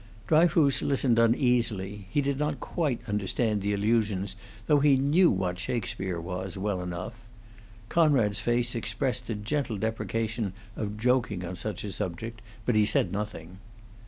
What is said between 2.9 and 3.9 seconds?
understand the